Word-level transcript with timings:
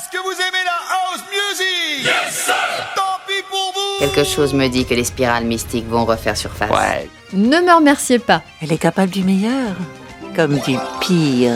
Est-ce 0.00 0.16
que 0.16 0.22
vous 0.24 0.32
aimez 0.32 0.64
la 0.64 0.78
house 0.96 1.24
music 1.28 2.06
Yes 2.06 2.44
sir 2.46 2.54
Tant 2.96 3.18
pis 3.26 3.42
pour 3.50 3.72
vous 3.74 3.98
Quelque 3.98 4.24
chose 4.24 4.54
me 4.54 4.66
dit 4.68 4.86
que 4.86 4.94
les 4.94 5.04
spirales 5.04 5.44
mystiques 5.44 5.86
vont 5.86 6.06
refaire 6.06 6.38
surface. 6.38 6.70
Ouais. 6.70 7.10
Ne 7.34 7.60
me 7.60 7.74
remerciez 7.74 8.18
pas. 8.18 8.40
Elle 8.62 8.72
est 8.72 8.78
capable 8.78 9.10
du 9.10 9.22
meilleur, 9.24 9.76
comme 10.34 10.58
du 10.60 10.78
pire. 11.00 11.52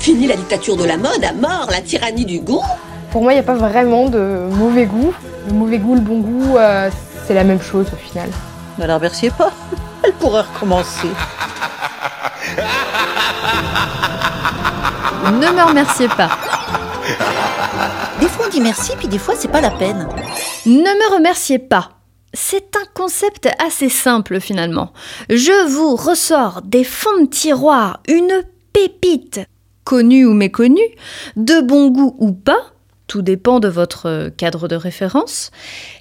Fini 0.00 0.26
la 0.26 0.34
dictature 0.34 0.76
de 0.76 0.82
la 0.82 0.96
mode, 0.96 1.22
à 1.24 1.32
mort 1.34 1.68
la 1.70 1.82
tyrannie 1.82 2.24
du 2.24 2.40
goût 2.40 2.64
Pour 3.12 3.22
moi, 3.22 3.32
il 3.32 3.36
n'y 3.36 3.40
a 3.40 3.44
pas 3.44 3.54
vraiment 3.54 4.08
de 4.08 4.48
mauvais 4.50 4.86
goût. 4.86 5.14
Le 5.46 5.54
mauvais 5.54 5.78
goût, 5.78 5.94
le 5.94 6.00
bon 6.00 6.18
goût, 6.18 6.56
euh, 6.56 6.90
c'est 7.28 7.34
la 7.34 7.44
même 7.44 7.62
chose 7.62 7.86
au 7.92 8.08
final. 8.08 8.28
Ne 8.76 8.86
la 8.86 8.96
remerciez 8.96 9.30
pas. 9.30 9.52
Elle 10.02 10.14
pourrait 10.14 10.42
recommencer. 10.52 11.10
Ne 15.26 15.52
me 15.52 15.62
remerciez 15.62 16.08
pas. 16.08 16.30
Des 18.20 18.28
fois 18.28 18.46
on 18.46 18.50
dit 18.50 18.60
merci, 18.60 18.92
puis 18.96 19.08
des 19.08 19.18
fois 19.18 19.34
c'est 19.36 19.48
pas 19.48 19.60
la 19.60 19.70
peine. 19.70 20.08
Ne 20.66 20.72
me 20.72 21.14
remerciez 21.14 21.58
pas. 21.58 21.90
C'est 22.32 22.76
un 22.76 22.84
concept 22.94 23.48
assez 23.64 23.88
simple 23.88 24.40
finalement. 24.40 24.92
Je 25.28 25.68
vous 25.68 25.94
ressors 25.94 26.62
des 26.62 26.84
fonds 26.84 27.22
de 27.22 27.26
tiroir 27.26 28.00
une 28.08 28.42
pépite, 28.72 29.40
connue 29.84 30.26
ou 30.26 30.32
méconnue, 30.32 30.80
de 31.36 31.60
bon 31.60 31.90
goût 31.90 32.16
ou 32.18 32.32
pas, 32.32 32.72
tout 33.06 33.22
dépend 33.22 33.60
de 33.60 33.68
votre 33.68 34.30
cadre 34.36 34.66
de 34.66 34.76
référence, 34.76 35.50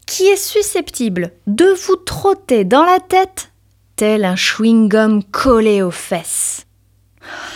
qui 0.07 0.23
est 0.23 0.37
susceptible 0.37 1.31
de 1.47 1.65
vous 1.65 1.97
trotter 1.97 2.63
dans 2.63 2.83
la 2.83 2.99
tête 2.99 3.51
tel 3.95 4.25
un 4.25 4.35
chewing-gum 4.35 5.23
collé 5.31 5.83
aux 5.83 5.91
fesses. 5.91 6.65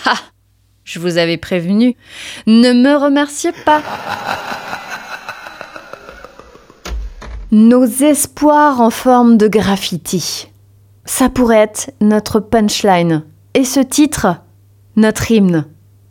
Ha 0.05 0.15
Je 0.87 0.99
vous 0.99 1.17
avais 1.17 1.35
prévenu. 1.35 1.97
Ne 2.45 2.71
me 2.71 2.95
remerciez 2.95 3.51
pas. 3.65 3.81
Nos 7.51 7.83
espoirs 7.85 8.79
en 8.79 8.89
forme 8.89 9.35
de 9.35 9.49
graffiti. 9.49 10.47
Ça 11.03 11.27
pourrait 11.27 11.57
être 11.57 11.91
notre 11.99 12.39
punchline. 12.39 13.25
Et 13.53 13.65
ce 13.65 13.81
titre, 13.81 14.37
notre 14.95 15.29
hymne. 15.29 15.65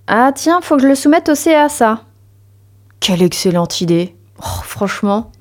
Ah 0.08 0.30
tiens, 0.34 0.60
faut 0.60 0.77
que 0.77 0.83
je 0.83 0.88
le 0.88 0.94
soumette 0.94 1.30
au 1.30 1.34
CA, 1.34 1.70
ça. 1.70 2.02
Quelle 3.00 3.22
excellente 3.22 3.80
idée. 3.80 4.14
Oh, 4.40 4.61
franchement. 4.62 5.33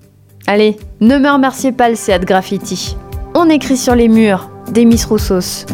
Allez, 0.47 0.77
ne 1.02 1.17
me 1.17 1.30
remerciez 1.30 1.73
pas 1.73 1.89
le 1.89 1.95
CA 1.95 2.20
de 2.20 2.25
graffiti. 2.25 2.95
On 3.33 3.49
écrit 3.49 3.75
sur 3.75 3.95
les 3.95 4.08
murs 4.08 4.49
des 4.72 4.86
Miss 4.86 5.03
Roussos. 5.03 5.66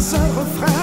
Dans 0.00 0.14
un 0.14 0.28
refrain 0.28 0.79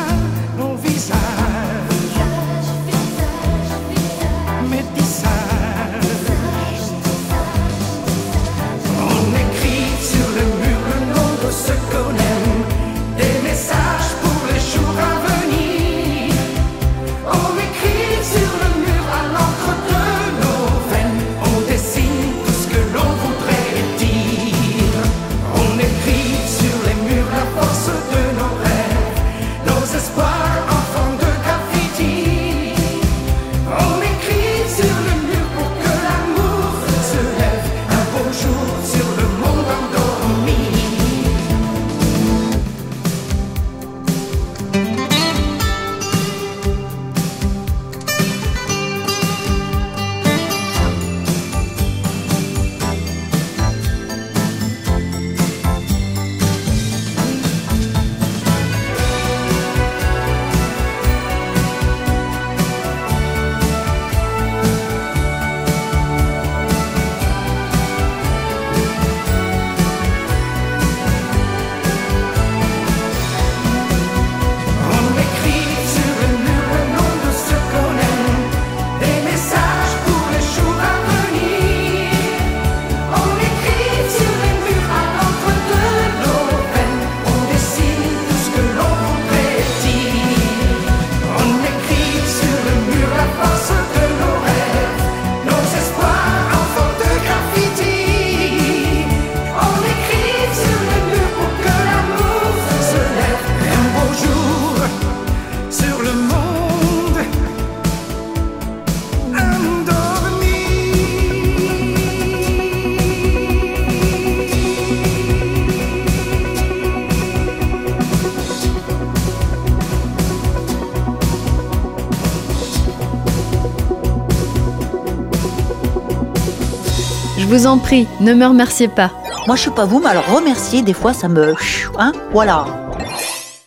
vous 127.47 127.66
en 127.66 127.78
prie, 127.78 128.08
ne 128.20 128.34
me 128.34 128.46
remerciez 128.46 128.90
pas. 128.90 129.09
Moi 129.47 129.55
je 129.55 129.64
sais 129.64 129.72
pas 129.72 129.85
vous, 129.85 129.99
mais 129.99 130.08
alors 130.09 130.26
remercier 130.35 130.82
des 130.82 130.94
fois 130.94 131.14
ça 131.14 131.29
me... 131.29 131.53
Hein 131.97 132.11
Voilà. 132.32 132.86